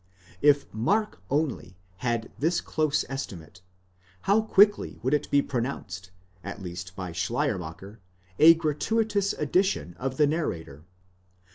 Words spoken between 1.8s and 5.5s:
had this close estimate, how quickly would it be